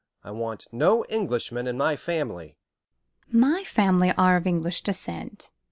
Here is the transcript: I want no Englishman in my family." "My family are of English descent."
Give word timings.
I 0.23 0.31
want 0.31 0.65
no 0.71 1.05
Englishman 1.09 1.67
in 1.67 1.77
my 1.77 1.95
family." 1.95 2.57
"My 3.31 3.63
family 3.63 4.11
are 4.17 4.35
of 4.35 4.47
English 4.47 4.81
descent." 4.81 5.51